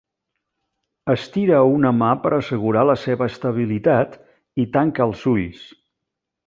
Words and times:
Estira 1.15 1.59
una 1.73 1.91
mà 1.99 2.09
per 2.25 2.33
assegurar 2.39 2.85
la 2.93 2.97
seva 3.03 3.29
estabilitat 3.35 4.19
i 4.65 4.69
tanca 4.79 5.11
els 5.11 5.27
ulls. 5.37 5.67